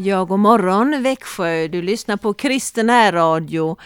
Ja, 0.00 0.24
god 0.24 0.38
morgon 0.38 1.02
Växjö. 1.02 1.68
Du 1.68 1.82
lyssnar 1.82 2.16
på 2.16 2.34
Kristen 2.34 3.12
radio 3.12 3.76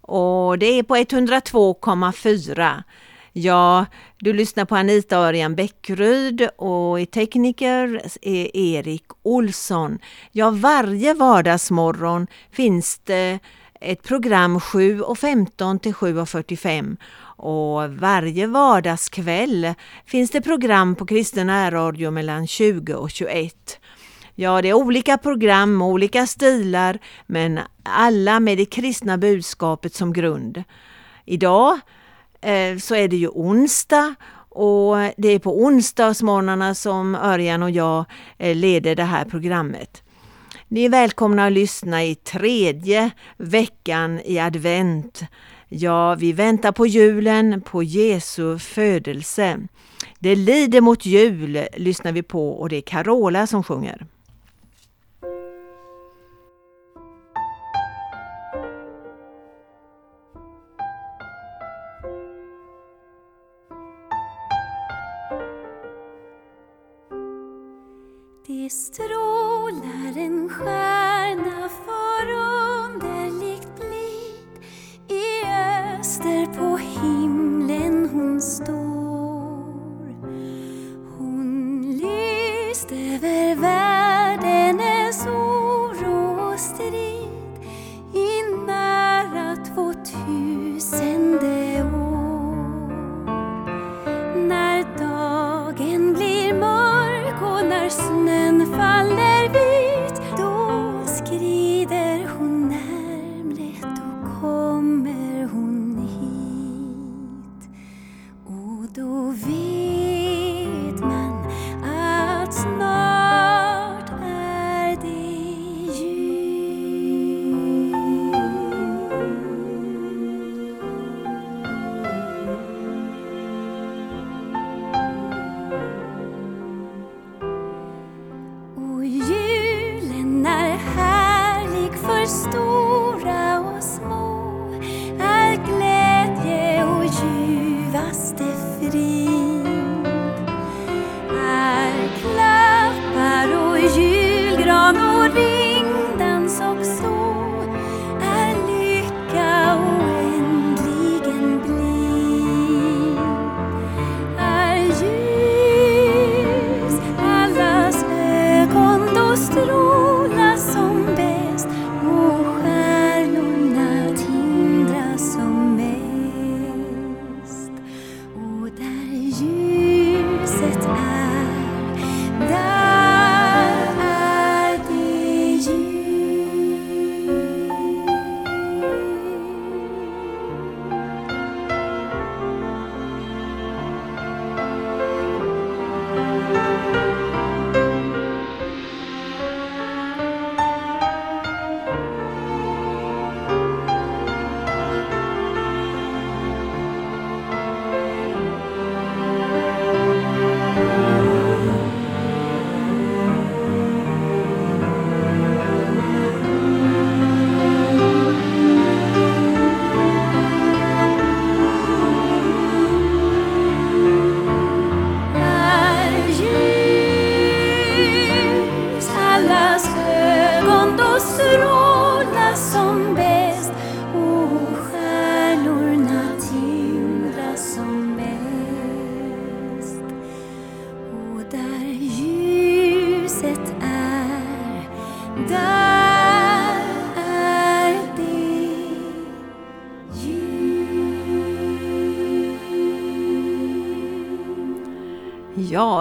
och 0.00 0.58
det 0.58 0.66
är 0.66 0.82
på 0.82 0.96
102,4. 0.96 2.82
Ja, 3.32 3.86
du 4.18 4.32
lyssnar 4.32 4.64
på 4.64 4.76
Anita 4.76 5.16
Örjan 5.16 5.54
Bäckryd 5.54 6.48
och 6.56 7.00
i 7.00 7.06
tekniker 7.06 8.02
är 8.22 8.56
Erik 8.56 9.04
Olsson. 9.22 9.98
Ja, 10.32 10.50
varje 10.50 11.14
vardagsmorgon 11.14 12.26
finns 12.50 12.98
det 13.04 13.38
ett 13.80 14.02
program 14.02 14.58
7.15 14.58 15.78
till 15.78 15.92
7.45 15.92 16.96
och 17.20 17.90
varje 17.90 18.46
vardagskväll 18.46 19.74
finns 20.06 20.30
det 20.30 20.40
program 20.40 20.94
på 20.94 21.06
Kristen 21.06 21.70
radio 21.70 22.10
mellan 22.10 22.46
20 22.46 22.94
och 22.94 23.10
21. 23.10 23.80
Ja, 24.40 24.62
det 24.62 24.68
är 24.68 24.74
olika 24.74 25.18
program, 25.18 25.82
olika 25.82 26.26
stilar, 26.26 26.98
men 27.26 27.60
alla 27.82 28.40
med 28.40 28.58
det 28.58 28.64
kristna 28.64 29.18
budskapet 29.18 29.94
som 29.94 30.12
grund. 30.12 30.62
Idag 31.24 31.80
eh, 32.40 32.78
så 32.78 32.94
är 32.94 33.08
det 33.08 33.16
ju 33.16 33.28
onsdag 33.28 34.14
och 34.48 34.96
det 35.16 35.28
är 35.28 35.38
på 35.38 35.62
onsdagsmorgnarna 35.62 36.74
som 36.74 37.14
Örjan 37.14 37.62
och 37.62 37.70
jag 37.70 38.04
eh, 38.38 38.56
leder 38.56 38.94
det 38.94 39.04
här 39.04 39.24
programmet. 39.24 40.02
Ni 40.68 40.84
är 40.84 40.88
välkomna 40.88 41.46
att 41.46 41.52
lyssna 41.52 42.04
i 42.04 42.14
tredje 42.14 43.10
veckan 43.36 44.20
i 44.24 44.38
advent. 44.38 45.22
Ja, 45.68 46.14
vi 46.14 46.32
väntar 46.32 46.72
på 46.72 46.86
julen, 46.86 47.62
på 47.62 47.82
Jesu 47.82 48.58
födelse. 48.58 49.58
Det 50.18 50.34
lider 50.34 50.80
mot 50.80 51.06
jul 51.06 51.66
lyssnar 51.76 52.12
vi 52.12 52.22
på 52.22 52.50
och 52.50 52.68
det 52.68 52.76
är 52.76 52.80
Carola 52.80 53.46
som 53.46 53.62
sjunger. 53.62 54.06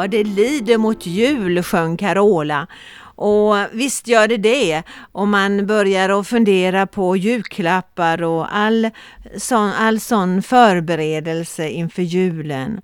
Ja, 0.08 0.12
det 0.12 0.24
lider 0.24 0.78
mot 0.78 1.06
jul, 1.06 1.64
sjöng 1.64 1.98
Carola. 1.98 2.68
Och 3.16 3.56
visst 3.72 4.08
gör 4.08 4.28
det 4.28 4.38
det 4.38 4.84
om 5.12 5.32
man 5.32 5.68
börjar 5.68 6.10
att 6.20 6.28
fundera 6.28 6.88
på 6.88 7.18
julklappar 7.18 8.24
och 8.24 8.56
all 8.58 8.90
sån, 9.38 9.70
all 9.70 10.00
sån 10.00 10.42
förberedelse 10.42 11.70
inför 11.70 12.02
julen. 12.02 12.82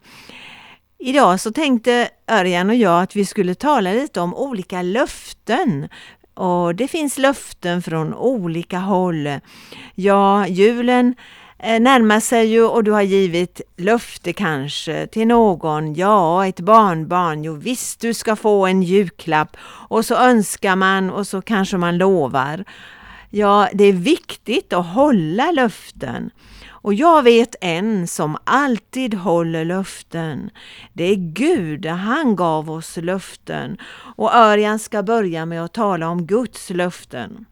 Idag 1.00 1.40
så 1.40 1.52
tänkte 1.52 2.10
Örjan 2.32 2.70
och 2.70 2.76
jag 2.76 3.04
att 3.04 3.16
vi 3.16 3.26
skulle 3.26 3.56
tala 3.56 3.94
lite 3.94 4.20
om 4.20 4.36
olika 4.36 4.82
löften. 4.82 5.90
Och 6.34 6.76
det 6.76 6.88
finns 6.88 7.18
löften 7.18 7.82
från 7.82 8.14
olika 8.14 8.80
håll. 8.80 9.30
Ja, 9.96 10.48
julen 10.48 11.16
Eh, 11.66 11.80
närmar 11.80 12.20
sig 12.20 12.48
ju 12.48 12.64
och 12.64 12.84
du 12.84 12.92
har 12.92 13.02
givit 13.02 13.62
löfte 13.78 14.34
kanske 14.34 15.08
till 15.08 15.28
någon, 15.28 15.94
ja 15.94 16.48
ett 16.48 16.60
barnbarn, 16.60 17.44
jo 17.44 17.54
visst 17.54 18.00
du 18.00 18.14
ska 18.14 18.36
få 18.36 18.66
en 18.66 18.84
julklapp 18.84 19.58
och 19.90 20.06
så 20.06 20.16
önskar 20.16 20.76
man 20.76 21.10
och 21.10 21.28
så 21.28 21.42
kanske 21.42 21.78
man 21.78 21.98
lovar. 21.98 22.64
Ja, 23.30 23.70
det 23.74 23.84
är 23.84 23.94
viktigt 23.94 24.74
att 24.74 24.86
hålla 24.86 25.52
löften. 25.52 26.30
Och 26.70 26.94
jag 26.94 27.24
vet 27.24 27.56
en 27.62 28.08
som 28.08 28.38
alltid 28.44 29.14
håller 29.14 29.66
löften. 29.66 30.50
Det 30.94 31.04
är 31.04 31.16
Gud, 31.16 31.86
han 31.86 32.36
gav 32.36 32.72
oss 32.72 32.98
löften. 32.98 33.78
Och 34.16 34.36
Örjan 34.36 34.80
ska 34.80 35.04
börja 35.04 35.46
med 35.46 35.64
att 35.64 35.74
tala 35.74 36.10
om 36.10 36.26
Guds 36.26 36.70
löften. 36.70 37.46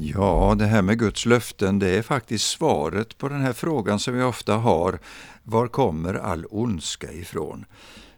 Ja, 0.00 0.54
det 0.58 0.66
här 0.66 0.82
med 0.82 0.98
Guds 0.98 1.26
löften, 1.26 1.78
det 1.78 1.88
är 1.88 2.02
faktiskt 2.02 2.50
svaret 2.50 3.18
på 3.18 3.28
den 3.28 3.40
här 3.40 3.52
frågan 3.52 3.98
som 3.98 4.14
vi 4.14 4.22
ofta 4.22 4.54
har. 4.54 4.98
Var 5.42 5.68
kommer 5.68 6.14
all 6.14 6.46
ondska 6.50 7.12
ifrån? 7.12 7.64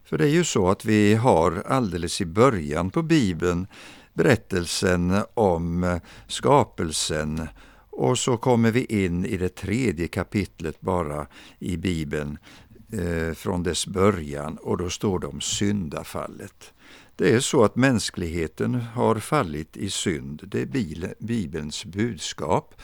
För 0.04 0.18
det 0.18 0.24
är 0.24 0.32
ju 0.32 0.44
så 0.44 0.70
att 0.70 0.84
vi 0.84 1.14
har 1.14 1.62
alldeles 1.66 2.20
i 2.20 2.26
början 2.26 2.90
på 2.90 3.02
Bibeln 3.02 3.66
berättelsen 4.14 5.22
om 5.34 6.00
skapelsen 6.26 7.48
och 7.90 8.18
så 8.18 8.36
kommer 8.36 8.70
vi 8.70 8.84
in 8.84 9.26
i 9.26 9.36
det 9.36 9.54
tredje 9.54 10.08
kapitlet 10.08 10.80
bara 10.80 11.26
i 11.58 11.76
Bibeln 11.76 12.38
eh, 12.92 13.34
från 13.34 13.62
dess 13.62 13.86
början 13.86 14.56
och 14.56 14.76
då 14.76 14.90
står 14.90 15.18
det 15.18 15.26
om 15.26 15.40
syndafallet. 15.40 16.72
Det 17.16 17.34
är 17.34 17.40
så 17.40 17.64
att 17.64 17.76
mänskligheten 17.76 18.74
har 18.74 19.14
fallit 19.14 19.76
i 19.76 19.90
synd, 19.90 20.42
det 20.46 20.62
är 20.62 21.14
Bibelns 21.24 21.84
budskap. 21.84 22.74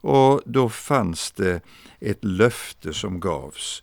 Och 0.00 0.42
då 0.46 0.68
fanns 0.68 1.32
det 1.32 1.60
ett 2.00 2.24
löfte 2.24 2.94
som 2.94 3.20
gavs 3.20 3.82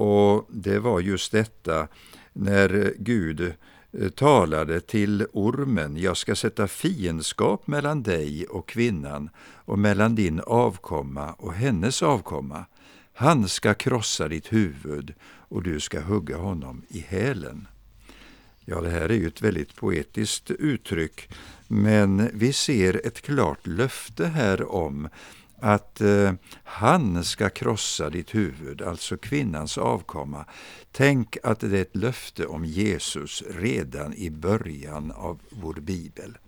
och 0.00 0.46
det 0.50 0.78
var 0.78 1.00
just 1.00 1.32
detta 1.32 1.88
när 2.32 2.94
Gud 2.98 3.54
eh, 3.92 4.08
talade 4.08 4.80
till 4.80 5.26
ormen, 5.32 5.96
jag 5.96 6.16
ska 6.16 6.36
sätta 6.36 6.68
fiendskap 6.68 7.66
mellan 7.66 8.02
dig 8.02 8.46
och 8.46 8.68
kvinnan 8.68 9.30
och 9.40 9.78
mellan 9.78 10.14
din 10.14 10.40
avkomma 10.40 11.32
och 11.32 11.54
hennes 11.54 12.02
avkomma. 12.02 12.64
Han 13.12 13.48
ska 13.48 13.74
krossa 13.74 14.28
ditt 14.28 14.52
huvud 14.52 15.14
och 15.22 15.62
du 15.62 15.80
ska 15.80 16.00
hugga 16.00 16.36
honom 16.36 16.82
i 16.88 16.98
hälen. 16.98 17.68
Ja, 18.70 18.80
det 18.80 18.90
här 18.90 19.08
är 19.08 19.14
ju 19.14 19.26
ett 19.26 19.42
väldigt 19.42 19.76
poetiskt 19.76 20.50
uttryck, 20.50 21.28
men 21.68 22.30
vi 22.34 22.52
ser 22.52 23.06
ett 23.06 23.20
klart 23.20 23.66
löfte 23.66 24.26
här 24.26 24.72
om 24.72 25.08
att 25.60 26.00
eh, 26.00 26.32
han 26.64 27.24
ska 27.24 27.48
krossa 27.48 28.10
ditt 28.10 28.34
huvud, 28.34 28.82
alltså 28.82 29.16
kvinnans 29.16 29.78
avkomma. 29.78 30.44
Tänk 30.92 31.36
att 31.42 31.60
det 31.60 31.78
är 31.78 31.82
ett 31.82 31.96
löfte 31.96 32.46
om 32.46 32.64
Jesus 32.64 33.42
redan 33.50 34.14
i 34.14 34.30
början 34.30 35.12
av 35.12 35.40
vår 35.50 35.74
bibel. 35.74 36.38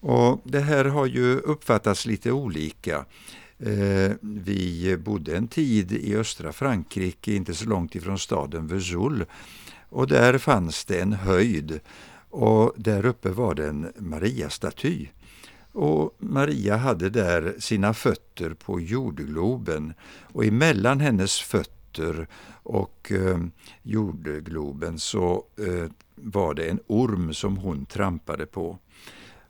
Och 0.00 0.42
Det 0.44 0.60
här 0.60 0.84
har 0.84 1.06
ju 1.06 1.36
uppfattats 1.36 2.06
lite 2.06 2.32
olika. 2.32 3.04
Eh, 3.58 4.12
vi 4.20 4.96
bodde 5.04 5.36
en 5.36 5.48
tid 5.48 5.92
i 5.92 6.16
östra 6.16 6.52
Frankrike, 6.52 7.32
inte 7.34 7.54
så 7.54 7.68
långt 7.68 7.94
ifrån 7.94 8.18
staden 8.18 8.66
Vesoul, 8.66 9.24
och 9.94 10.06
där 10.06 10.38
fanns 10.38 10.84
det 10.84 11.00
en 11.00 11.12
höjd 11.12 11.80
och 12.30 12.72
där 12.76 13.06
uppe 13.06 13.28
var 13.28 13.54
det 13.54 13.68
en 13.68 13.92
Maria-staty. 13.98 15.08
Och 15.72 16.16
Maria 16.18 16.76
hade 16.76 17.10
där 17.10 17.54
sina 17.58 17.94
fötter 17.94 18.54
på 18.54 18.80
jordgloben 18.80 19.94
och 20.32 20.44
emellan 20.44 21.00
hennes 21.00 21.40
fötter 21.40 22.28
och 22.62 23.12
eh, 23.12 23.38
jordgloben 23.82 24.98
så 24.98 25.44
eh, 25.58 25.90
var 26.14 26.54
det 26.54 26.68
en 26.68 26.80
orm 26.86 27.34
som 27.34 27.56
hon 27.56 27.86
trampade 27.86 28.46
på. 28.46 28.78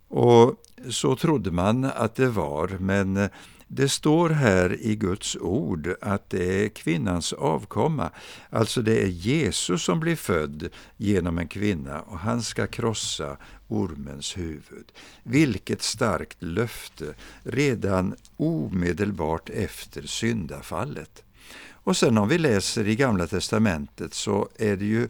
Och 0.08 0.54
så 0.90 1.16
trodde 1.16 1.50
man 1.50 1.84
att 1.84 2.14
det 2.14 2.28
var, 2.28 2.76
men 2.80 3.16
eh, 3.16 3.30
det 3.68 3.88
står 3.88 4.30
här 4.30 4.76
i 4.80 4.96
Guds 4.96 5.36
ord 5.36 5.94
att 6.00 6.30
det 6.30 6.64
är 6.64 6.68
kvinnans 6.68 7.32
avkomma, 7.32 8.10
alltså 8.50 8.82
det 8.82 9.02
är 9.02 9.06
Jesus 9.06 9.82
som 9.82 10.00
blir 10.00 10.16
född 10.16 10.68
genom 10.96 11.38
en 11.38 11.48
kvinna 11.48 12.00
och 12.00 12.18
han 12.18 12.42
ska 12.42 12.66
krossa 12.66 13.36
ormens 13.68 14.36
huvud. 14.36 14.92
Vilket 15.22 15.82
starkt 15.82 16.42
löfte 16.42 17.14
redan 17.42 18.14
omedelbart 18.36 19.50
efter 19.50 20.02
syndafallet. 20.02 21.22
Och 21.70 21.96
sen 21.96 22.18
om 22.18 22.28
vi 22.28 22.38
läser 22.38 22.88
i 22.88 22.96
Gamla 22.96 23.26
testamentet 23.26 24.14
så 24.14 24.48
är 24.56 24.76
det 24.76 24.84
ju 24.84 25.08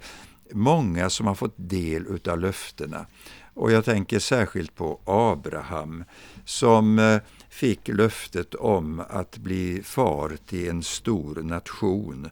många 0.53 1.11
som 1.11 1.27
har 1.27 1.35
fått 1.35 1.55
del 1.57 2.07
utav 2.07 2.41
löftena. 2.41 3.07
Och 3.55 3.73
jag 3.73 3.85
tänker 3.85 4.19
särskilt 4.19 4.75
på 4.75 5.01
Abraham 5.05 6.05
som 6.45 6.99
eh, 6.99 7.21
fick 7.55 7.89
löftet 7.89 8.55
om 8.55 9.03
att 9.09 9.39
bli 9.39 9.83
far 9.83 10.37
till 10.47 10.69
en 10.69 10.83
stor 10.83 11.43
nation 11.43 12.31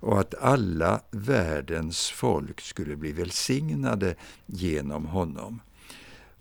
och 0.00 0.20
att 0.20 0.34
alla 0.34 1.00
världens 1.10 2.10
folk 2.10 2.60
skulle 2.60 2.96
bli 2.96 3.12
välsignade 3.12 4.14
genom 4.46 5.06
honom. 5.06 5.60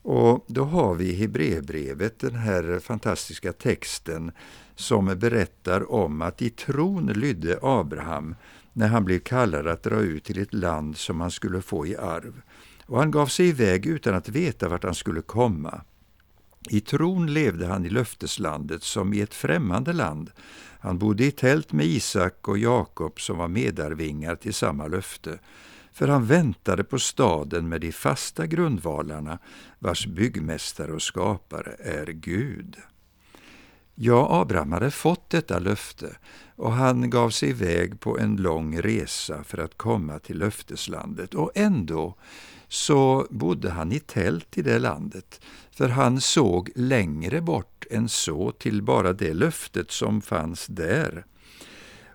Och 0.01 0.45
då 0.47 0.63
har 0.63 0.95
vi 0.95 1.05
i 1.05 1.15
Hebreerbrevet 1.15 2.19
den 2.19 2.35
här 2.35 2.79
fantastiska 2.79 3.53
texten 3.53 4.31
som 4.75 5.05
berättar 5.05 5.91
om 5.91 6.21
att 6.21 6.41
i 6.41 6.49
tron 6.49 7.05
lydde 7.05 7.59
Abraham 7.61 8.35
när 8.73 8.87
han 8.87 9.05
blev 9.05 9.19
kallad 9.19 9.67
att 9.67 9.83
dra 9.83 9.99
ut 9.99 10.23
till 10.23 10.41
ett 10.41 10.53
land 10.53 10.97
som 10.97 11.21
han 11.21 11.31
skulle 11.31 11.61
få 11.61 11.87
i 11.87 11.97
arv. 11.97 12.41
Och 12.85 12.99
han 12.99 13.11
gav 13.11 13.27
sig 13.27 13.47
iväg 13.47 13.85
utan 13.85 14.15
att 14.15 14.29
veta 14.29 14.69
vart 14.69 14.83
han 14.83 14.95
skulle 14.95 15.21
komma. 15.21 15.81
I 16.71 16.81
tron 16.81 17.33
levde 17.33 17.65
han 17.65 17.85
i 17.85 17.89
löfteslandet 17.89 18.83
som 18.83 19.13
i 19.13 19.21
ett 19.21 19.33
främmande 19.33 19.93
land. 19.93 20.31
Han 20.79 20.97
bodde 20.97 21.25
i 21.25 21.31
tält 21.31 21.71
med 21.71 21.85
Isak 21.85 22.47
och 22.47 22.57
Jakob 22.57 23.21
som 23.21 23.37
var 23.37 23.47
medarvingar 23.47 24.35
till 24.35 24.53
samma 24.53 24.87
löfte. 24.87 25.39
För 25.91 26.07
han 26.07 26.25
väntade 26.25 26.83
på 26.83 26.99
staden 26.99 27.69
med 27.69 27.81
de 27.81 27.91
fasta 27.91 28.47
grundvalarna 28.47 29.39
vars 29.79 30.07
byggmästare 30.07 30.91
och 30.91 31.01
skapare 31.01 31.75
är 31.79 32.05
Gud. 32.05 32.77
Ja, 34.01 34.41
Abraham 34.41 34.71
hade 34.71 34.91
fått 34.91 35.29
detta 35.29 35.59
löfte 35.59 36.15
och 36.55 36.71
han 36.71 37.09
gav 37.09 37.29
sig 37.29 37.49
iväg 37.49 37.99
på 37.99 38.19
en 38.19 38.35
lång 38.35 38.81
resa 38.81 39.43
för 39.43 39.57
att 39.57 39.77
komma 39.77 40.19
till 40.19 40.37
löfteslandet 40.37 41.33
och 41.33 41.51
ändå 41.55 42.15
så 42.67 43.27
bodde 43.29 43.69
han 43.69 43.91
i 43.91 43.99
tält 43.99 44.57
i 44.57 44.61
det 44.61 44.79
landet, 44.79 45.41
för 45.71 45.89
han 45.89 46.21
såg 46.21 46.69
längre 46.75 47.41
bort 47.41 47.85
än 47.91 48.09
så 48.09 48.51
till 48.51 48.81
bara 48.81 49.13
det 49.13 49.33
löftet 49.33 49.91
som 49.91 50.21
fanns 50.21 50.67
där. 50.67 51.25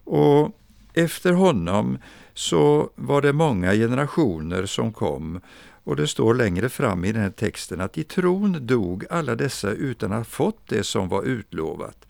Och 0.04 0.58
efter 0.94 1.32
honom 1.32 1.98
så 2.34 2.90
var 2.94 3.22
det 3.22 3.32
många 3.32 3.72
generationer 3.72 4.66
som 4.66 4.92
kom 4.92 5.40
och 5.84 5.96
det 5.96 6.08
står 6.08 6.34
längre 6.34 6.68
fram 6.68 7.04
i 7.04 7.12
den 7.12 7.22
här 7.22 7.30
texten 7.30 7.80
att 7.80 7.98
i 7.98 8.04
tron 8.04 8.66
dog 8.66 9.04
alla 9.10 9.34
dessa 9.34 9.70
utan 9.70 10.12
att 10.12 10.18
ha 10.18 10.24
fått 10.24 10.68
det 10.68 10.84
som 10.84 11.08
var 11.08 11.22
utlovat. 11.22 12.06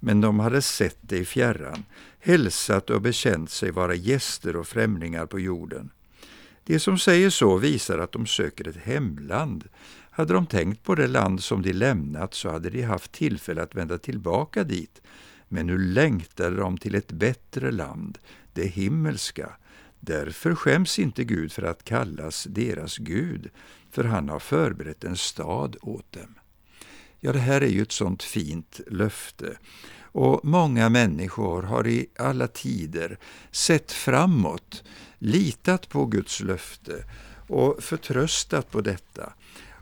Men 0.00 0.20
de 0.20 0.40
hade 0.40 0.62
sett 0.62 0.98
det 1.00 1.18
i 1.18 1.24
fjärran, 1.24 1.84
hälsat 2.20 2.90
och 2.90 3.00
bekänt 3.00 3.50
sig 3.50 3.70
vara 3.70 3.94
gäster 3.94 4.56
och 4.56 4.66
främlingar 4.66 5.26
på 5.26 5.40
jorden. 5.40 5.90
De 6.64 6.78
som 6.78 6.98
säger 6.98 7.30
så 7.30 7.56
visar 7.56 7.98
att 7.98 8.12
de 8.12 8.26
söker 8.26 8.68
ett 8.68 8.76
hemland. 8.76 9.64
Hade 10.10 10.34
de 10.34 10.46
tänkt 10.46 10.82
på 10.82 10.94
det 10.94 11.06
land 11.06 11.42
som 11.42 11.62
de 11.62 11.72
lämnat 11.72 12.34
så 12.34 12.50
hade 12.50 12.70
de 12.70 12.82
haft 12.82 13.12
tillfälle 13.12 13.62
att 13.62 13.74
vända 13.74 13.98
tillbaka 13.98 14.64
dit. 14.64 15.02
Men 15.48 15.66
nu 15.66 15.78
längtade 15.78 16.56
de 16.56 16.78
till 16.78 16.94
ett 16.94 17.12
bättre 17.12 17.70
land, 17.70 18.18
det 18.52 18.66
himmelska. 18.66 19.52
Därför 20.00 20.54
skäms 20.54 20.98
inte 20.98 21.24
Gud 21.24 21.52
för 21.52 21.62
att 21.62 21.84
kallas 21.84 22.46
deras 22.50 22.98
Gud, 22.98 23.50
för 23.90 24.04
han 24.04 24.28
har 24.28 24.38
förberett 24.38 25.04
en 25.04 25.16
stad 25.16 25.76
åt 25.82 26.12
dem. 26.12 26.34
Ja, 27.20 27.32
det 27.32 27.38
här 27.38 27.60
är 27.60 27.68
ju 27.68 27.82
ett 27.82 27.92
sånt 27.92 28.22
fint 28.22 28.80
löfte. 28.86 29.58
Och 30.00 30.40
många 30.44 30.88
människor 30.88 31.62
har 31.62 31.86
i 31.86 32.06
alla 32.18 32.48
tider 32.48 33.18
sett 33.50 33.92
framåt, 33.92 34.84
litat 35.18 35.88
på 35.88 36.06
Guds 36.06 36.40
löfte 36.40 37.04
och 37.48 37.82
förtröstat 37.82 38.70
på 38.70 38.80
detta. 38.80 39.32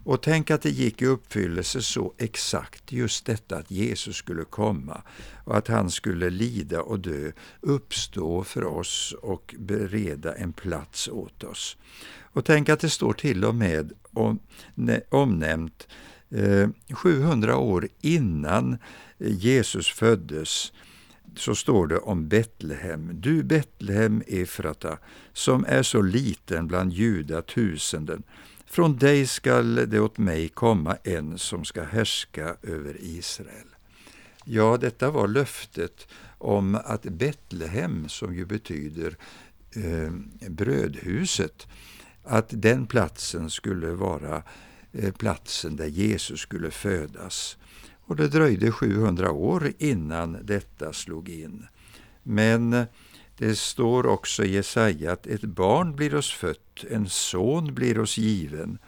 Och 0.04 0.22
tänk 0.22 0.50
att 0.50 0.62
det 0.62 0.70
gick 0.70 1.02
i 1.02 1.06
uppfyllelse 1.06 1.82
så 1.82 2.14
exakt, 2.18 2.92
just 2.92 3.26
detta 3.26 3.56
att 3.56 3.70
Jesus 3.70 4.16
skulle 4.16 4.44
komma 4.44 5.02
och 5.44 5.56
att 5.56 5.68
han 5.68 5.90
skulle 5.90 6.30
lida 6.30 6.82
och 6.82 7.00
dö, 7.00 7.32
uppstå 7.60 8.44
för 8.44 8.64
oss 8.64 9.14
och 9.22 9.54
bereda 9.58 10.34
en 10.34 10.52
plats 10.52 11.08
åt 11.08 11.44
oss. 11.44 11.76
Och 12.20 12.44
tänk 12.44 12.68
att 12.68 12.80
det 12.80 12.90
står 12.90 13.12
till 13.12 13.44
och 13.44 13.54
med 13.54 13.92
omnämnt 15.08 15.88
eh, 16.30 16.68
700 16.94 17.56
år 17.56 17.88
innan 18.00 18.78
Jesus 19.18 19.88
föddes 19.88 20.72
så 21.36 21.54
står 21.54 21.86
det 21.86 21.98
om 21.98 22.28
Betlehem. 22.28 23.10
Du 23.14 23.42
Betlehem 23.42 24.22
Efrata, 24.26 24.98
som 25.32 25.64
är 25.68 25.82
så 25.82 26.02
liten 26.02 26.66
bland 26.66 26.92
Juda 26.92 27.42
tusenden, 27.42 28.22
från 28.74 28.96
dig 28.96 29.26
skall 29.26 29.74
det 29.74 30.00
åt 30.00 30.18
mig 30.18 30.48
komma 30.48 30.96
en 31.04 31.38
som 31.38 31.64
ska 31.64 31.82
härska 31.82 32.56
över 32.62 32.96
Israel. 33.00 33.66
Ja, 34.44 34.76
detta 34.80 35.10
var 35.10 35.28
löftet 35.28 36.08
om 36.38 36.74
att 36.74 37.02
Betlehem, 37.02 38.08
som 38.08 38.34
ju 38.34 38.44
betyder 38.44 39.16
eh, 39.76 40.12
brödhuset, 40.50 41.66
att 42.24 42.46
den 42.48 42.86
platsen 42.86 43.50
skulle 43.50 43.90
vara 43.90 44.42
eh, 44.92 45.12
platsen 45.12 45.76
där 45.76 45.86
Jesus 45.86 46.40
skulle 46.40 46.70
födas. 46.70 47.56
Och 48.06 48.16
det 48.16 48.28
dröjde 48.28 48.72
700 48.72 49.30
år 49.30 49.72
innan 49.78 50.38
detta 50.42 50.92
slog 50.92 51.28
in. 51.28 51.66
Men 52.22 52.86
det 53.36 53.58
står 53.58 54.06
också 54.06 54.44
i 54.44 54.54
Jesaja 54.54 55.12
att 55.12 55.26
ett 55.26 55.44
barn 55.44 55.96
blir 55.96 56.14
oss 56.14 56.32
fött, 56.32 56.84
en 56.90 57.08
son 57.08 57.74
blir 57.74 57.98
oss 57.98 58.18
given, 58.18 58.78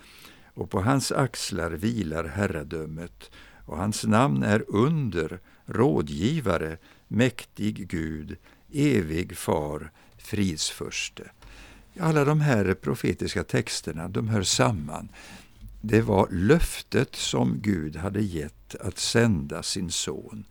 och 0.55 0.71
på 0.71 0.81
hans 0.81 1.13
axlar 1.13 1.71
vilar 1.71 2.25
herradömet, 2.25 3.31
och 3.67 3.79
hans 3.79 4.05
namn 4.05 4.43
är 4.43 4.65
under, 4.69 5.41
rådgivare, 5.67 6.79
mäktig 7.09 7.89
Gud, 7.89 8.37
evig 8.73 9.37
far, 9.37 9.91
fridsförste. 10.19 11.31
Alla 12.01 12.25
de 12.25 12.41
här 12.41 12.75
profetiska 12.75 13.45
texterna, 13.45 14.09
de 14.09 14.29
hör 14.29 14.43
samman. 14.43 15.09
Det 15.81 16.01
var 16.01 16.29
löftet 16.31 17.17
som 17.17 17.61
Gud 17.61 17.97
hade 17.97 18.21
gett 18.21 18.75
att 18.81 18.99
sända 18.99 19.63
sin 19.63 19.91
son. 19.91 20.45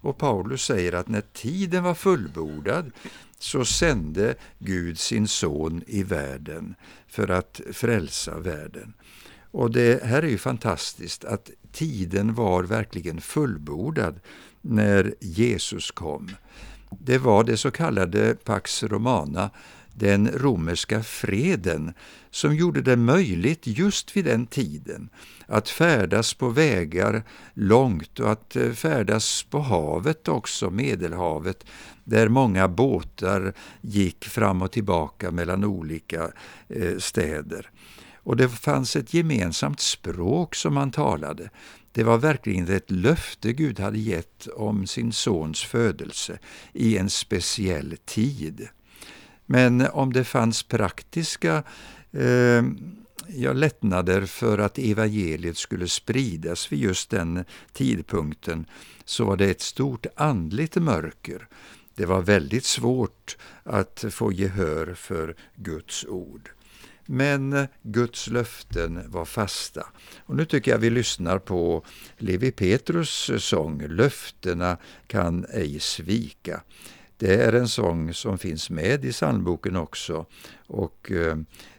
Och 0.00 0.18
Paulus 0.18 0.64
säger 0.64 0.92
att 0.92 1.08
när 1.08 1.22
tiden 1.32 1.82
var 1.82 1.94
fullbordad 1.94 2.92
så 3.38 3.64
sände 3.64 4.34
Gud 4.58 4.98
sin 4.98 5.28
son 5.28 5.82
i 5.86 6.02
världen 6.02 6.74
för 7.08 7.28
att 7.28 7.60
frälsa 7.72 8.38
världen. 8.38 8.92
Och 9.50 9.70
det 9.70 10.04
här 10.04 10.22
är 10.22 10.28
ju 10.28 10.38
fantastiskt 10.38 11.24
att 11.24 11.50
tiden 11.72 12.34
var 12.34 12.62
verkligen 12.62 13.20
fullbordad 13.20 14.20
när 14.60 15.14
Jesus 15.20 15.90
kom. 15.90 16.30
Det 16.90 17.18
var 17.18 17.44
det 17.44 17.56
så 17.56 17.70
kallade 17.70 18.34
Pax 18.44 18.82
Romana, 18.82 19.50
den 20.00 20.28
romerska 20.28 21.02
freden, 21.02 21.92
som 22.30 22.54
gjorde 22.56 22.82
det 22.82 22.96
möjligt 22.96 23.66
just 23.66 24.16
vid 24.16 24.24
den 24.24 24.46
tiden 24.46 25.08
att 25.46 25.68
färdas 25.68 26.34
på 26.34 26.48
vägar 26.48 27.22
långt 27.54 28.20
och 28.20 28.32
att 28.32 28.56
eh, 28.56 28.72
färdas 28.72 29.42
på 29.42 29.60
havet 29.60 30.28
också, 30.28 30.70
Medelhavet, 30.70 31.64
där 32.04 32.28
många 32.28 32.68
båtar 32.68 33.52
gick 33.80 34.24
fram 34.24 34.62
och 34.62 34.72
tillbaka 34.72 35.30
mellan 35.30 35.64
olika 35.64 36.30
eh, 36.68 36.98
städer. 36.98 37.70
Och 38.22 38.36
det 38.36 38.48
fanns 38.48 38.96
ett 38.96 39.14
gemensamt 39.14 39.80
språk 39.80 40.54
som 40.54 40.74
man 40.74 40.90
talade. 40.90 41.50
Det 41.92 42.04
var 42.04 42.18
verkligen 42.18 42.68
ett 42.68 42.90
löfte 42.90 43.52
Gud 43.52 43.80
hade 43.80 43.98
gett 43.98 44.46
om 44.46 44.86
sin 44.86 45.12
sons 45.12 45.62
födelse 45.62 46.38
i 46.72 46.98
en 46.98 47.10
speciell 47.10 47.96
tid. 48.04 48.68
Men 49.52 49.80
om 49.80 50.12
det 50.12 50.24
fanns 50.24 50.62
praktiska 50.62 51.62
eh, 52.12 52.62
ja, 53.28 53.52
lättnader 53.52 54.26
för 54.26 54.58
att 54.58 54.78
evangeliet 54.78 55.56
skulle 55.56 55.88
spridas 55.88 56.72
vid 56.72 56.78
just 56.78 57.10
den 57.10 57.44
tidpunkten 57.72 58.66
så 59.04 59.24
var 59.24 59.36
det 59.36 59.50
ett 59.50 59.60
stort 59.60 60.06
andligt 60.16 60.76
mörker. 60.76 61.48
Det 61.94 62.06
var 62.06 62.22
väldigt 62.22 62.64
svårt 62.64 63.36
att 63.62 64.04
få 64.10 64.32
gehör 64.32 64.94
för 64.94 65.36
Guds 65.56 66.04
ord. 66.04 66.50
Men 67.06 67.66
Guds 67.82 68.26
löften 68.26 69.10
var 69.10 69.24
fasta. 69.24 69.86
Och 70.26 70.36
nu 70.36 70.44
tycker 70.44 70.70
jag 70.70 70.78
vi 70.78 70.90
lyssnar 70.90 71.38
på 71.38 71.84
Levi 72.18 72.52
Petrus 72.52 73.30
sång 73.38 73.82
Löftena 73.88 74.76
kan 75.06 75.46
ej 75.52 75.80
svika. 75.80 76.60
Det 77.20 77.34
är 77.34 77.52
en 77.52 77.68
sång 77.68 78.14
som 78.14 78.38
finns 78.38 78.70
med 78.70 79.04
i 79.04 79.12
psalmboken 79.12 79.76
också 79.76 80.26
och 80.66 81.10
eh, 81.12 81.36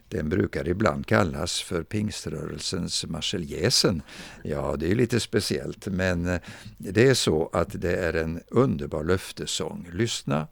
den 0.08 0.30
brukar 0.30 0.68
ibland 0.68 1.06
kallas 1.06 1.62
för 1.62 1.84
pingströrelsens 1.84 3.06
marseljäsen. 3.06 4.02
Ja, 4.44 4.76
det 4.80 4.92
är 4.92 4.96
lite 4.96 5.20
speciellt, 5.20 5.88
men 5.88 6.28
eh, 6.28 6.40
det 6.78 7.08
är 7.08 7.14
så 7.14 7.50
att 7.54 7.82
det 7.82 7.96
är 7.96 8.14
en 8.14 8.42
underbar 8.48 9.04
löftesång. 9.04 9.90
Lyssna 9.94 10.48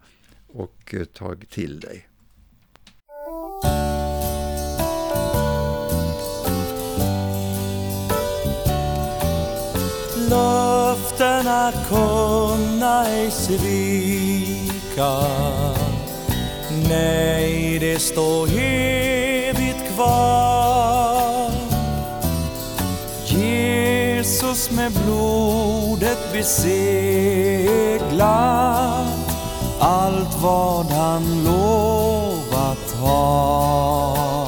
och 0.47 0.93
eh, 0.93 1.03
tag 1.03 1.45
till 1.49 1.79
dig. 1.79 2.07
Löftena 10.29 11.71
kunna 11.89 13.05
ej 13.07 13.31
svika 13.31 14.68
Nej, 16.89 17.79
det 17.79 17.99
står 17.99 18.47
evigt 18.59 19.95
kvar. 19.95 21.51
Jesus 23.25 24.71
med 24.71 24.91
blodet 24.91 26.33
beseglat 26.33 26.79
allt 29.79 30.41
vad 30.41 30.85
han 30.85 31.43
lovat 31.43 32.91
har. 33.01 34.38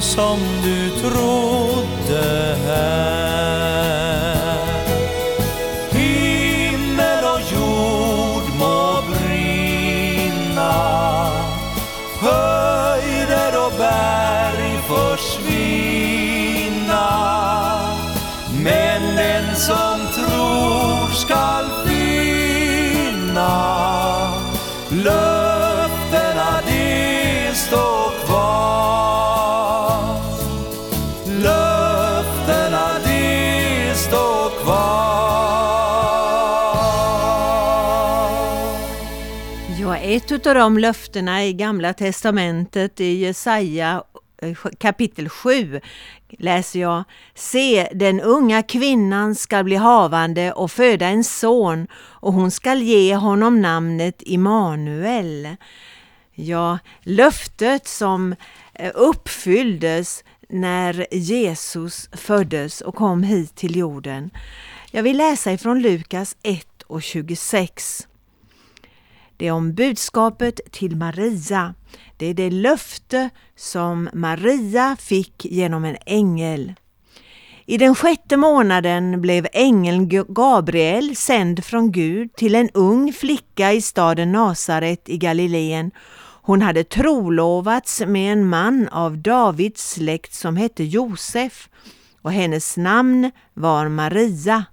Som 0.00 0.38
du 0.62 0.90
trodde 0.90 2.56
här. 2.66 3.63
Ett 40.30 40.46
av 40.46 40.54
de 40.54 40.78
löftena 40.78 41.44
i 41.44 41.52
Gamla 41.52 41.92
Testamentet 41.92 43.00
i 43.00 43.14
Jesaja 43.14 44.04
eh, 44.42 44.56
kapitel 44.78 45.28
7 45.28 45.80
läser 46.28 46.80
jag 46.80 47.04
Se, 47.34 47.88
den 47.92 48.20
unga 48.20 48.62
kvinnan 48.62 49.34
ska 49.34 49.62
bli 49.64 49.76
havande 49.76 50.52
och 50.52 50.70
föda 50.70 51.06
en 51.06 51.24
son 51.24 51.86
och 51.94 52.32
hon 52.32 52.50
skall 52.50 52.82
ge 52.82 53.14
honom 53.16 53.60
namnet 53.60 54.22
Immanuel. 54.26 55.56
Ja, 56.34 56.78
löftet 57.02 57.88
som 57.88 58.34
eh, 58.74 58.92
uppfylldes 58.94 60.24
när 60.48 61.06
Jesus 61.10 62.08
föddes 62.12 62.80
och 62.80 62.94
kom 62.94 63.22
hit 63.22 63.54
till 63.54 63.76
jorden. 63.76 64.30
Jag 64.90 65.02
vill 65.02 65.16
läsa 65.16 65.52
ifrån 65.52 65.82
Lukas 65.82 66.36
1 66.42 66.82
och 66.86 67.02
26. 67.02 68.06
Det 69.36 69.46
är 69.46 69.52
om 69.52 69.74
budskapet 69.74 70.60
till 70.70 70.96
Maria. 70.96 71.74
Det 72.16 72.26
är 72.26 72.34
det 72.34 72.50
löfte 72.50 73.30
som 73.56 74.08
Maria 74.12 74.96
fick 75.00 75.44
genom 75.44 75.84
en 75.84 75.96
ängel. 76.06 76.74
I 77.66 77.78
den 77.78 77.94
sjätte 77.94 78.36
månaden 78.36 79.20
blev 79.20 79.46
ängeln 79.52 80.08
Gabriel 80.28 81.16
sänd 81.16 81.64
från 81.64 81.92
Gud 81.92 82.36
till 82.36 82.54
en 82.54 82.70
ung 82.74 83.12
flicka 83.12 83.72
i 83.72 83.82
staden 83.82 84.32
Nasaret 84.32 85.08
i 85.08 85.18
Galileen. 85.18 85.90
Hon 86.42 86.62
hade 86.62 86.84
trolovats 86.84 88.02
med 88.06 88.32
en 88.32 88.48
man 88.48 88.88
av 88.88 89.18
Davids 89.18 89.90
släkt 89.90 90.34
som 90.34 90.56
hette 90.56 90.84
Josef 90.84 91.68
och 92.22 92.32
hennes 92.32 92.76
namn 92.76 93.30
var 93.54 93.88
Maria. 93.88 94.64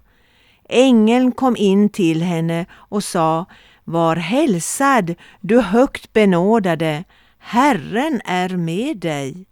Ängeln 0.68 1.32
kom 1.32 1.56
in 1.56 1.88
till 1.88 2.22
henne 2.22 2.66
och 2.72 3.04
sa 3.04 3.46
var 3.84 4.16
hälsad, 4.16 5.14
du 5.40 5.60
högt 5.60 6.12
benådade, 6.12 7.04
Herren 7.38 8.20
är 8.24 8.48
med 8.48 8.96
dig. 8.96 9.46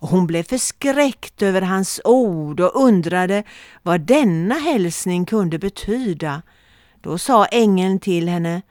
Och 0.00 0.08
hon 0.08 0.26
blev 0.26 0.42
förskräckt 0.42 1.42
över 1.42 1.62
hans 1.62 2.00
ord 2.04 2.60
och 2.60 2.82
undrade 2.82 3.42
vad 3.82 4.00
denna 4.00 4.54
hälsning 4.54 5.26
kunde 5.26 5.58
betyda. 5.58 6.42
Då 7.00 7.18
sa 7.18 7.44
ängeln 7.44 8.00
till 8.00 8.28
henne, 8.28 8.62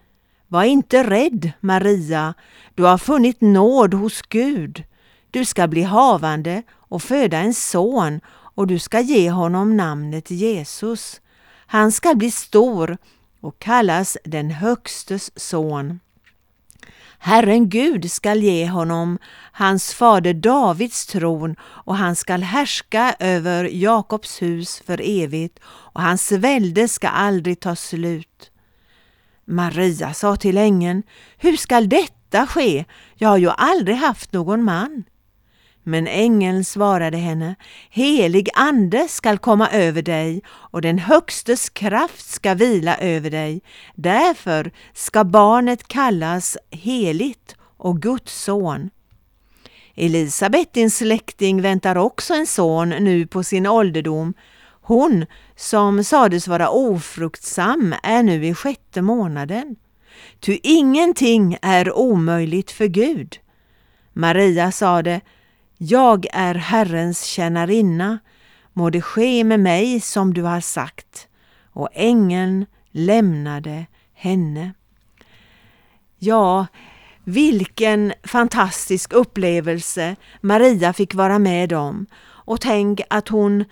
Var 0.47 0.63
inte 0.63 1.03
rädd, 1.03 1.51
Maria, 1.59 2.33
du 2.75 2.83
har 2.83 2.97
funnit 2.97 3.41
nåd 3.41 3.93
hos 3.93 4.21
Gud. 4.21 4.83
Du 5.31 5.45
ska 5.45 5.67
bli 5.67 5.83
havande 5.83 6.63
och 6.71 7.03
föda 7.03 7.37
en 7.37 7.53
son 7.53 8.21
och 8.27 8.67
du 8.67 8.79
ska 8.79 8.99
ge 8.99 9.31
honom 9.31 9.77
namnet 9.77 10.31
Jesus. 10.31 11.22
Han 11.67 11.91
ska 11.91 12.15
bli 12.15 12.31
stor 12.31 12.98
och 13.41 13.59
kallas 13.59 14.17
den 14.23 14.51
Högstes 14.51 15.31
son. 15.35 16.00
Herren 17.19 17.69
Gud 17.69 18.11
skall 18.11 18.43
ge 18.43 18.67
honom 18.67 19.19
hans 19.51 19.93
fader 19.93 20.33
Davids 20.33 21.05
tron 21.05 21.55
och 21.61 21.95
han 21.95 22.15
skall 22.15 22.43
härska 22.43 23.15
över 23.19 23.63
Jakobs 23.63 24.41
hus 24.41 24.81
för 24.85 25.01
evigt 25.03 25.59
och 25.65 26.01
hans 26.01 26.31
välde 26.31 26.87
ska 26.87 27.07
aldrig 27.07 27.59
ta 27.59 27.75
slut. 27.75 28.51
Maria 29.45 30.13
sa 30.13 30.35
till 30.35 30.57
ängeln, 30.57 31.03
hur 31.37 31.57
skall 31.57 31.89
detta 31.89 32.47
ske? 32.47 32.85
Jag 33.15 33.29
har 33.29 33.37
ju 33.37 33.50
aldrig 33.50 33.97
haft 33.97 34.33
någon 34.33 34.63
man. 34.63 35.03
Men 35.89 36.07
ängeln 36.07 36.63
svarade 36.63 37.17
henne, 37.17 37.55
helig 37.89 38.50
ande 38.53 39.07
skall 39.09 39.37
komma 39.37 39.69
över 39.69 40.01
dig 40.01 40.41
och 40.47 40.81
den 40.81 41.00
högstes 41.00 41.69
kraft 41.69 42.29
ska 42.29 42.53
vila 42.53 42.97
över 42.97 43.29
dig. 43.29 43.61
Därför 43.95 44.71
ska 44.93 45.23
barnet 45.23 45.87
kallas 45.87 46.57
heligt 46.71 47.55
och 47.77 48.01
Guds 48.01 48.43
son. 48.43 48.89
Elisabet, 49.95 50.73
din 50.73 50.91
släkting, 50.91 51.61
väntar 51.61 51.95
också 51.95 52.33
en 52.33 52.47
son 52.47 52.89
nu 52.89 53.27
på 53.27 53.43
sin 53.43 53.67
ålderdom. 53.67 54.33
Hon 54.81 55.25
som 55.55 56.03
sades 56.03 56.47
vara 56.47 56.69
ofruktsam 56.69 57.95
är 58.03 58.23
nu 58.23 58.45
i 58.45 58.53
sjätte 58.53 59.01
månaden. 59.01 59.75
Ty 60.39 60.59
ingenting 60.63 61.57
är 61.61 61.97
omöjligt 61.97 62.71
för 62.71 62.87
Gud. 62.87 63.37
Maria 64.13 64.71
sade, 64.71 65.21
jag 65.77 66.25
är 66.33 66.55
Herrens 66.55 67.24
tjänarinna, 67.24 68.20
må 68.74 68.90
det 68.90 69.01
ske 69.01 69.44
med 69.44 69.59
mig 69.59 70.00
som 70.00 70.33
du 70.33 70.44
har 70.44 70.61
sagt. 70.61 71.27
Och 71.72 71.90
ängeln 71.94 72.66
lämnade 72.92 73.85
henne. 74.13 74.74
Ja, 76.20 76.68
vilken 77.24 78.13
fantastisk 78.24 79.13
upplevelse 79.13 80.16
Maria 80.42 80.94
fick 80.94 81.13
vara 81.13 81.40
med 81.40 81.74
om. 81.74 82.05
Och 82.24 82.61
tänk 82.61 83.01
att 83.09 83.27
hon 83.27 83.66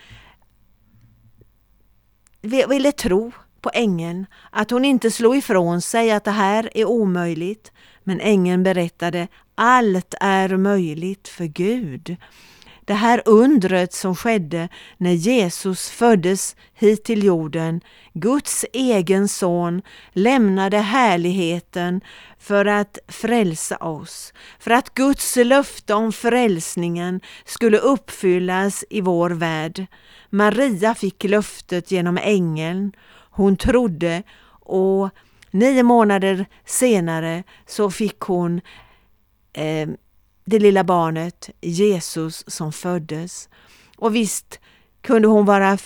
ville 2.41 2.91
tro 2.91 3.31
på 3.61 3.71
ängeln, 3.73 4.25
att 4.51 4.71
hon 4.71 4.85
inte 4.85 5.11
slog 5.11 5.35
ifrån 5.35 5.81
sig 5.81 6.11
att 6.11 6.23
det 6.23 6.31
här 6.31 6.69
är 6.77 6.85
omöjligt. 6.85 7.71
Men 8.07 8.19
ängeln 8.19 8.63
berättade 8.63 9.27
allt 9.55 10.13
är 10.19 10.57
möjligt 10.57 11.27
för 11.27 11.45
Gud. 11.45 12.17
Det 12.85 12.93
här 12.93 13.21
undret 13.25 13.93
som 13.93 14.15
skedde 14.15 14.69
när 14.97 15.11
Jesus 15.11 15.89
föddes 15.89 16.55
hit 16.73 17.03
till 17.03 17.23
jorden, 17.23 17.81
Guds 18.13 18.65
egen 18.73 19.27
son, 19.27 19.81
lämnade 20.11 20.77
härligheten 20.77 22.01
för 22.39 22.65
att 22.65 22.97
frälsa 23.07 23.77
oss, 23.77 24.33
för 24.59 24.71
att 24.71 24.93
Guds 24.93 25.35
löfte 25.35 25.93
om 25.93 26.11
frälsningen 26.11 27.21
skulle 27.45 27.77
uppfyllas 27.77 28.85
i 28.89 29.01
vår 29.01 29.29
värld. 29.29 29.85
Maria 30.29 30.95
fick 30.95 31.23
löftet 31.23 31.91
genom 31.91 32.17
ängeln. 32.21 32.91
Hon 33.29 33.57
trodde 33.57 34.23
och 34.65 35.09
nio 35.55 35.83
månader 35.83 36.45
senare 36.65 37.43
så 37.65 37.91
fick 37.91 38.19
hon 38.19 38.61
eh, 39.53 39.89
det 40.45 40.59
lilla 40.59 40.83
barnet 40.83 41.49
Jesus 41.61 42.43
som 42.47 42.71
föddes. 42.71 43.49
Och 43.97 44.15
visst 44.15 44.59
kunde 45.01 45.27
hon 45.27 45.45
vara 45.45 45.77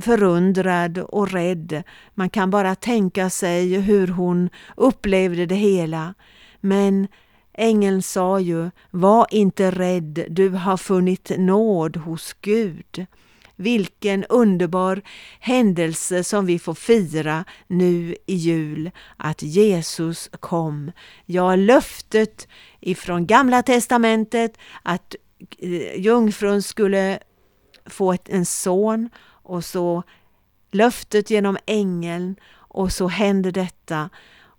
förundrad 0.00 0.98
och 0.98 1.30
rädd. 1.30 1.82
Man 2.14 2.30
kan 2.30 2.50
bara 2.50 2.74
tänka 2.74 3.30
sig 3.30 3.80
hur 3.80 4.08
hon 4.08 4.50
upplevde 4.76 5.46
det 5.46 5.54
hela. 5.54 6.14
Men 6.60 7.08
ängeln 7.52 8.02
sa 8.02 8.40
ju, 8.40 8.70
var 8.90 9.26
inte 9.30 9.70
rädd, 9.70 10.26
du 10.30 10.48
har 10.48 10.76
funnit 10.76 11.30
nåd 11.38 11.96
hos 11.96 12.36
Gud. 12.40 13.06
Vilken 13.60 14.24
underbar 14.24 15.02
händelse 15.40 16.24
som 16.24 16.46
vi 16.46 16.58
får 16.58 16.74
fira 16.74 17.44
nu 17.66 18.16
i 18.26 18.34
jul, 18.34 18.90
att 19.16 19.42
Jesus 19.42 20.30
kom. 20.40 20.92
Ja, 21.26 21.56
löftet 21.56 22.48
ifrån 22.80 23.26
Gamla 23.26 23.62
testamentet 23.62 24.58
att 24.82 25.14
eh, 25.58 26.00
jungfrun 26.00 26.62
skulle 26.62 27.18
få 27.86 28.16
en 28.24 28.46
son 28.46 29.10
och 29.26 29.64
så 29.64 30.02
löftet 30.72 31.30
genom 31.30 31.58
ängeln 31.66 32.36
och 32.52 32.92
så 32.92 33.08
händer 33.08 33.52
detta. 33.52 34.10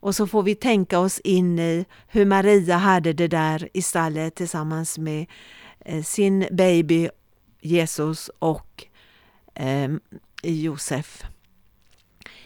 Och 0.02 0.16
så 0.16 0.28
får 0.28 0.44
vi 0.44 0.56
tänka 0.56 1.00
oss 1.00 1.20
in 1.20 1.60
i 1.60 1.86
hur 2.08 2.26
Maria 2.26 2.78
hade 2.78 3.14
det 3.14 3.28
där 3.28 3.70
i 3.74 3.82
stallet 3.82 4.36
tillsammans 4.36 4.98
med 4.98 5.26
eh, 5.86 6.04
sin 6.04 6.48
baby 6.52 7.10
Jesus 7.62 8.30
och 8.40 8.86
eh, 9.54 9.90
Josef. 10.44 11.24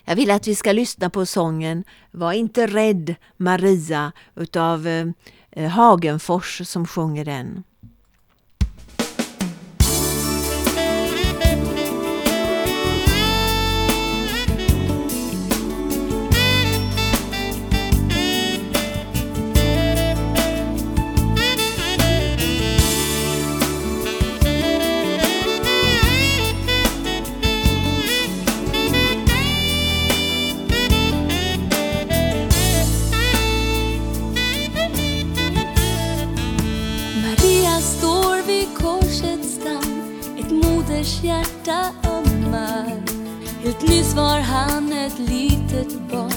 Jag 0.04 0.16
vill 0.16 0.32
att 0.32 0.48
vi 0.48 0.56
ska 0.56 0.72
lyssna 0.72 1.10
på 1.10 1.26
sången 1.26 1.84
Var 2.12 2.34
inte 2.34 2.68
rädd 2.68 3.16
Maria 3.38 4.12
utav 4.36 4.88
eh, 5.52 5.70
Hagenfors 5.70 6.62
som 6.68 6.88
sjunger 6.88 7.26
den. 7.26 7.64
Hjärta 41.26 41.92
ömmar. 42.10 43.02
Helt 43.64 43.82
nyss 43.82 44.14
var 44.14 44.40
han 44.40 44.94
ett 44.94 45.20
litet 45.20 46.12
barn 46.12 46.32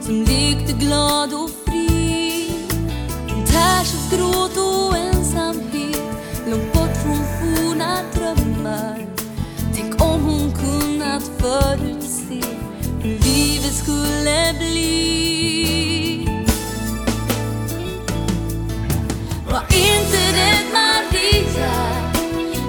Som 0.00 0.14
lekte 0.14 0.72
glad 0.72 1.34
och 1.34 1.50
fri. 1.66 2.52
En 3.28 3.44
tärs 3.46 4.10
gråt 4.10 4.56
och 4.56 4.96
ensamhet 4.96 6.00
Långt 6.46 6.72
bort 6.72 6.96
från 7.02 7.24
forna 7.40 7.98
drömmar. 8.14 9.06
Tänk 9.74 10.02
om 10.02 10.24
hon 10.24 10.52
kunnat 10.52 11.22
förutse 11.38 12.42
Hur 13.02 13.18
livet 13.18 13.74
skulle 13.74 14.54
bli. 14.58 16.28
Var 19.50 19.62
inte 19.70 20.18
rädd 20.32 20.66
Maria. 20.72 21.72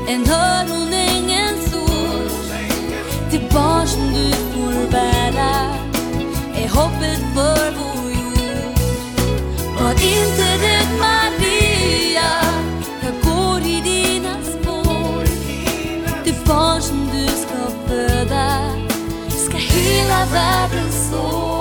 En 0.07 0.25
hör 0.25 0.60
hoppet 6.71 7.19
för 7.33 7.71
vår 7.77 8.11
jord. 8.11 8.77
Var 9.79 9.91
inte 9.91 10.45
rädd 10.65 10.91
Maria. 10.99 12.31
Jag 13.03 13.13
går 13.23 13.61
i 13.61 13.81
dina 13.81 14.35
spår. 14.43 15.25
Det 16.25 16.45
barn 16.45 16.81
som 16.81 17.09
du 17.13 17.27
ska 17.27 17.87
föda 17.87 18.61
Ska 19.29 19.57
hela 19.57 20.25
världen 20.25 20.91
så. 20.91 21.51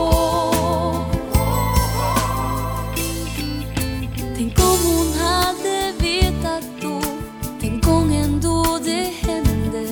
Tänk 4.36 4.58
om 4.58 4.78
hon 4.84 5.12
hade 5.12 5.92
vetat 5.98 6.64
då. 6.82 7.00
Den 7.60 7.80
gången 7.80 8.40
då 8.40 8.78
det 8.84 9.12
hände. 9.20 9.86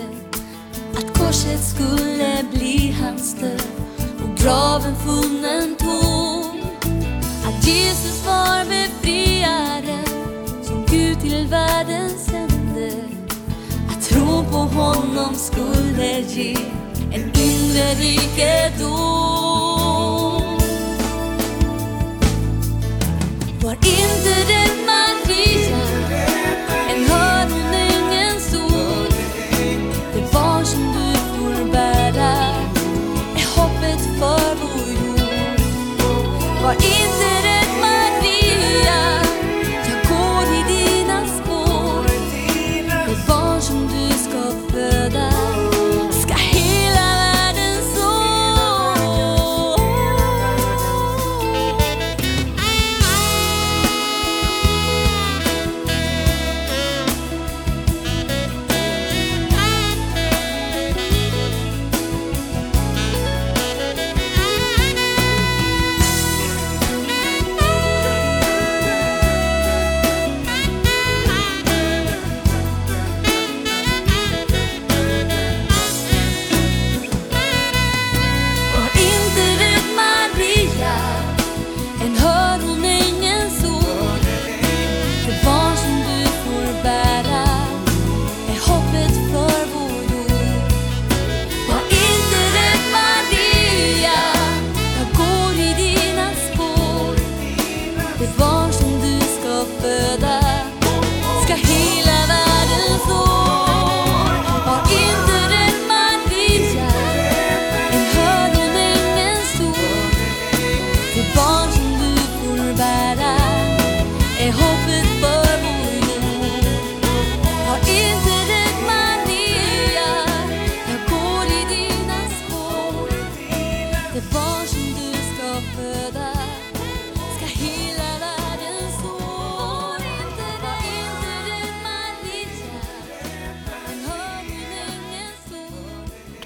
Att 0.97 1.19
korset 1.19 1.65
skulle 1.65 2.45
bli 2.53 2.97
hans 3.01 3.35
död 3.35 3.68
graven 4.49 4.97
funnen 4.97 5.77
tom. 5.77 6.61
Att 7.45 7.67
Jesus 7.67 8.27
var 8.27 8.65
befriaren 8.65 10.05
Som 10.63 10.87
Gud 10.91 11.21
till 11.21 11.47
världen 11.47 12.11
sände. 12.11 12.93
Att 13.91 14.03
tro 14.09 14.45
på 14.51 14.59
honom 14.59 15.35
skulle 15.35 16.21
ge 16.21 16.57
En 17.13 17.23
inre 17.23 17.95
rikedom. 17.95 18.89
Var 23.63 23.73
inte 23.75 24.53
rädd 24.53 24.78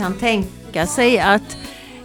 kan 0.02 0.14
tänka 0.14 0.86
sig 0.86 1.18
att 1.18 1.56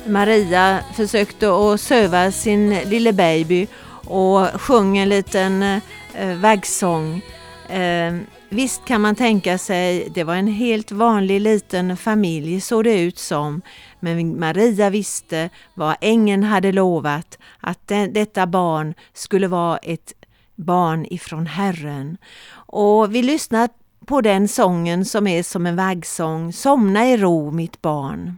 Maria 0.08 0.80
försökte 0.96 1.50
att 1.50 1.82
söva 1.82 2.32
sin 2.32 2.70
lille 2.70 3.14
baby 3.14 3.68
och 4.06 4.62
sjöng 4.62 4.98
en 4.98 5.10
liten 5.10 5.64
eh, 5.64 6.38
vaggsång. 6.42 7.22
Eh, 7.70 8.16
visst 8.50 8.86
kan 8.86 9.02
man 9.02 9.16
tänka 9.16 9.58
sig, 9.58 10.10
det 10.16 10.24
var 10.24 10.36
en 10.36 10.48
helt 10.48 10.92
vanlig 10.92 11.42
liten 11.42 11.98
familj 11.98 12.62
såg 12.62 12.84
det 12.84 13.02
ut 13.02 13.18
som. 13.18 13.62
Men 14.00 14.40
Maria 14.40 14.90
visste 14.90 15.50
vad 15.74 15.96
ängeln 16.02 16.44
hade 16.44 16.72
lovat, 16.72 17.38
att 17.60 17.88
de, 17.88 18.08
detta 18.08 18.48
barn 18.48 18.94
skulle 19.14 19.48
vara 19.48 19.78
ett 19.78 20.14
barn 20.56 21.06
ifrån 21.10 21.48
Herren. 21.48 22.18
Och 22.54 23.16
vi 23.16 23.22
lyssnar 23.22 23.70
på 24.08 24.22
den 24.22 24.48
sången 24.48 25.06
som 25.06 25.28
är 25.28 25.43
som 25.43 25.65
en 25.65 25.76
vaggsång, 25.76 26.54
Somna 26.54 27.08
i 27.08 27.17
ro 27.17 27.52
mitt 27.52 27.82
barn. 27.82 28.38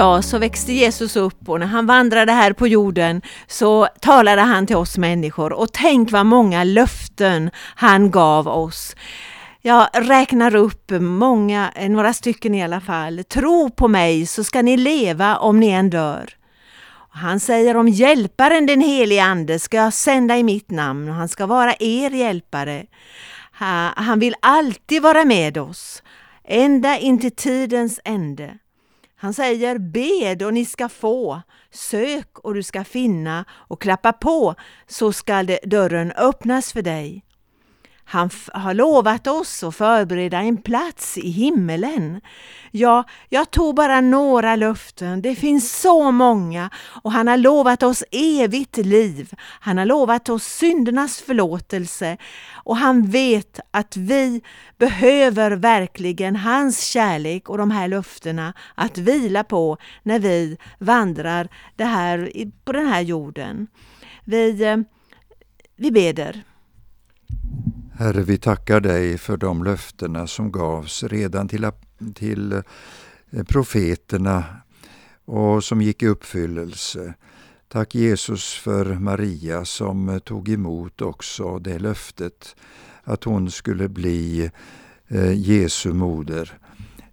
Ja, 0.00 0.22
så 0.22 0.38
växte 0.38 0.72
Jesus 0.72 1.16
upp 1.16 1.48
och 1.48 1.60
när 1.60 1.66
han 1.66 1.86
vandrade 1.86 2.32
här 2.32 2.52
på 2.52 2.66
jorden 2.66 3.22
så 3.46 3.88
talade 4.00 4.42
han 4.42 4.66
till 4.66 4.76
oss 4.76 4.98
människor 4.98 5.52
och 5.52 5.72
tänk 5.72 6.12
vad 6.12 6.26
många 6.26 6.64
löften 6.64 7.50
han 7.74 8.10
gav 8.10 8.48
oss. 8.48 8.96
Jag 9.60 9.88
räknar 9.92 10.54
upp 10.54 10.90
många, 11.00 11.72
några 11.88 12.12
stycken 12.12 12.54
i 12.54 12.64
alla 12.64 12.80
fall. 12.80 13.24
Tro 13.24 13.70
på 13.70 13.88
mig 13.88 14.26
så 14.26 14.44
ska 14.44 14.62
ni 14.62 14.76
leva 14.76 15.36
om 15.36 15.60
ni 15.60 15.68
än 15.68 15.90
dör. 15.90 16.30
Han 17.10 17.40
säger 17.40 17.76
om 17.76 17.88
hjälparen 17.88 18.66
den 18.66 18.80
helige 18.80 19.24
Ande 19.24 19.58
ska 19.58 19.76
jag 19.76 19.92
sända 19.92 20.36
i 20.36 20.42
mitt 20.42 20.70
namn 20.70 21.08
och 21.08 21.14
han 21.14 21.28
ska 21.28 21.46
vara 21.46 21.74
er 21.80 22.10
hjälpare. 22.10 22.86
Han 23.94 24.18
vill 24.18 24.34
alltid 24.42 25.02
vara 25.02 25.24
med 25.24 25.58
oss, 25.58 26.02
ända 26.44 26.98
in 26.98 27.18
till 27.18 27.36
tidens 27.36 28.00
ände. 28.04 28.58
Han 29.22 29.34
säger 29.34 29.78
bed 29.78 30.42
och 30.42 30.54
ni 30.54 30.64
ska 30.64 30.88
få, 30.88 31.42
sök 31.70 32.38
och 32.38 32.54
du 32.54 32.62
ska 32.62 32.84
finna 32.84 33.44
och 33.50 33.80
klappa 33.80 34.12
på 34.12 34.54
så 34.86 35.12
skall 35.12 35.56
dörren 35.62 36.12
öppnas 36.12 36.72
för 36.72 36.82
dig. 36.82 37.24
Han 38.10 38.30
har 38.52 38.74
lovat 38.74 39.26
oss 39.26 39.62
att 39.62 39.76
förbereda 39.76 40.38
en 40.38 40.56
plats 40.56 41.18
i 41.18 41.30
himmelen. 41.30 42.20
Ja, 42.70 43.04
jag 43.28 43.50
tog 43.50 43.74
bara 43.74 44.00
några 44.00 44.56
löften. 44.56 45.22
Det 45.22 45.34
finns 45.34 45.80
så 45.80 46.10
många 46.10 46.70
och 47.02 47.12
han 47.12 47.28
har 47.28 47.36
lovat 47.36 47.82
oss 47.82 48.04
evigt 48.10 48.76
liv. 48.76 49.30
Han 49.60 49.78
har 49.78 49.84
lovat 49.84 50.28
oss 50.28 50.44
syndernas 50.44 51.20
förlåtelse 51.20 52.16
och 52.52 52.76
han 52.76 53.10
vet 53.10 53.60
att 53.70 53.96
vi 53.96 54.42
behöver 54.78 55.50
verkligen 55.50 56.36
hans 56.36 56.80
kärlek 56.80 57.48
och 57.48 57.58
de 57.58 57.70
här 57.70 57.88
löftena 57.88 58.52
att 58.74 58.98
vila 58.98 59.44
på 59.44 59.76
när 60.02 60.18
vi 60.18 60.58
vandrar 60.78 61.48
det 61.76 61.84
här, 61.84 62.30
på 62.64 62.72
den 62.72 62.86
här 62.86 63.00
jorden. 63.00 63.66
Vi, 64.24 64.64
eh, 64.64 64.76
vi 65.76 65.90
beder. 65.90 66.44
Herre, 68.00 68.22
vi 68.22 68.38
tackar 68.38 68.80
dig 68.80 69.18
för 69.18 69.36
de 69.36 69.64
löftena 69.64 70.26
som 70.26 70.52
gavs 70.52 71.02
redan 71.02 71.48
till, 71.48 71.70
till 72.14 72.52
eh, 72.52 73.42
profeterna 73.48 74.44
och 75.24 75.64
som 75.64 75.82
gick 75.82 76.02
i 76.02 76.06
uppfyllelse. 76.06 77.14
Tack 77.68 77.94
Jesus 77.94 78.54
för 78.54 78.84
Maria 78.84 79.64
som 79.64 80.08
eh, 80.08 80.18
tog 80.18 80.48
emot 80.48 81.02
också 81.02 81.58
det 81.58 81.78
löftet 81.78 82.56
att 83.04 83.24
hon 83.24 83.50
skulle 83.50 83.88
bli 83.88 84.50
eh, 85.08 85.32
Jesu 85.32 85.92
moder. 85.92 86.58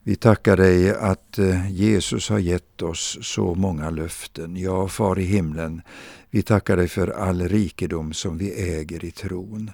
Vi 0.04 0.16
tackar 0.16 0.58
dig 0.58 0.96
att 0.96 1.40
Jesus 1.70 2.30
har 2.30 2.40
gett 2.40 2.82
oss 2.82 3.18
så 3.22 3.56
många 3.56 3.90
löften. 3.90 4.58
Ja, 4.58 4.88
Far 4.88 5.20
i 5.20 5.24
himlen, 5.24 5.82
vi 6.30 6.42
tackar 6.42 6.78
dig 6.78 6.88
för 6.88 7.08
all 7.08 7.42
rikedom 7.42 8.14
som 8.14 8.38
vi 8.38 8.52
äger 8.52 9.06
i 9.06 9.12
tron. 9.12 9.72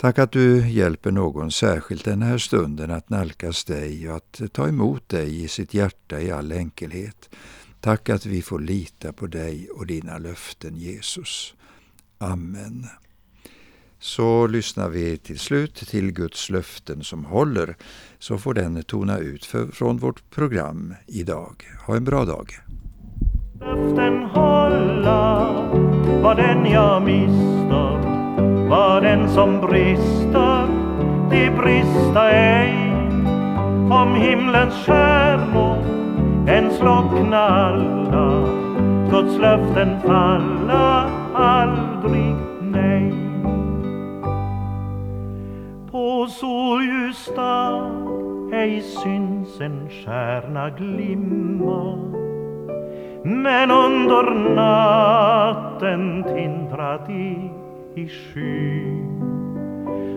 Tack 0.00 0.18
att 0.18 0.32
du 0.32 0.68
hjälper 0.68 1.10
någon 1.10 1.50
särskilt 1.50 2.04
den 2.04 2.22
här 2.22 2.38
stunden 2.38 2.90
att 2.90 3.10
nalkas 3.10 3.64
dig 3.64 4.10
och 4.10 4.16
att 4.16 4.40
ta 4.52 4.68
emot 4.68 5.08
dig 5.08 5.44
i 5.44 5.48
sitt 5.48 5.74
hjärta 5.74 6.20
i 6.20 6.30
all 6.30 6.52
enkelhet. 6.52 7.30
Tack 7.80 8.08
att 8.08 8.26
vi 8.26 8.42
får 8.42 8.60
lita 8.60 9.12
på 9.12 9.26
dig 9.26 9.68
och 9.70 9.86
dina 9.86 10.18
löften, 10.18 10.76
Jesus. 10.76 11.54
Amen. 12.18 12.86
Så 13.98 14.46
lyssnar 14.46 14.88
vi 14.88 15.16
till 15.16 15.38
slut 15.38 15.74
till 15.74 16.12
Guds 16.12 16.50
löften 16.50 17.04
som 17.04 17.24
håller, 17.24 17.76
så 18.18 18.38
får 18.38 18.54
den 18.54 18.82
tona 18.82 19.18
ut 19.18 19.44
för, 19.44 19.66
från 19.66 19.98
vårt 19.98 20.30
program 20.30 20.94
idag. 21.06 21.64
Ha 21.86 21.96
en 21.96 22.04
bra 22.04 22.24
dag. 22.24 22.52
Löften 23.60 24.22
hålla 24.22 25.52
vad 26.22 26.36
den 26.36 26.66
jag 26.66 27.02
mister 27.02 27.67
var 28.68 29.00
den 29.00 29.28
som 29.28 29.60
brister, 29.60 30.66
det 31.30 31.50
brista 31.56 32.30
ej. 32.30 32.74
Om 33.90 34.14
himlens 34.14 34.74
stjärnor 34.74 35.76
än 36.48 36.70
slockna 36.70 37.38
alla, 37.38 38.46
Guds 39.10 39.38
löften 39.38 40.00
falla 40.06 41.10
aldrig, 41.34 42.34
nej. 42.60 43.12
På 45.90 46.26
solljusdag 46.26 47.90
ej 48.52 48.82
syns 48.82 49.60
en 49.60 49.88
stjärna 49.90 50.70
glimma, 50.70 51.98
men 53.24 53.70
under 53.70 54.54
natten 54.54 56.24
tindrat 56.34 57.10
i 57.10 57.50
i 57.98 58.08
sky 58.08 58.82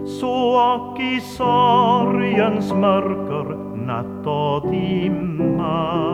så 0.05 0.35
och 0.75 0.99
i 0.99 1.21
sorgens 1.21 2.73
mörker 2.73 3.57
natt 3.75 4.27
och 4.27 4.71
dimma 4.71 6.11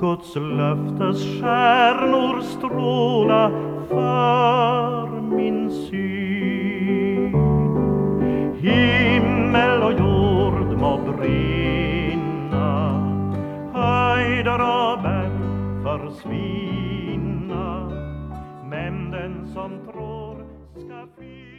Guds 0.00 0.36
löftes 0.36 1.40
stjärnor 1.40 2.40
stråla 2.40 3.50
för 3.88 5.20
min 5.20 5.70
syn. 5.70 7.34
Himmel 8.60 9.82
och 9.82 9.92
jord 9.92 10.78
må 10.80 10.98
brinna 10.98 12.90
höjder 13.72 14.60
och 14.60 15.02
berg 15.02 15.30
försvinna. 15.82 17.90
Men 18.70 19.10
den 19.10 19.46
som 19.54 19.70
tror 21.00 21.12
ska 21.12 21.22
finna 21.22 21.49